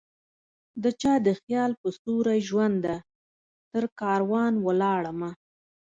[0.83, 2.95] دچا د خیال په سیوری ژونده؛
[3.71, 5.31] ترکاروان ولاړمه